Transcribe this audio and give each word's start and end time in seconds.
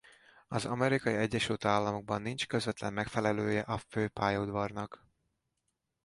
Az 0.47 0.65
Amerikai 0.65 1.13
Egyesült 1.15 1.65
Államokban 1.65 2.21
nincs 2.21 2.47
közvetlen 2.47 2.93
megfelelője 2.93 3.61
a 3.61 3.77
főpályaudvarnak. 3.77 5.05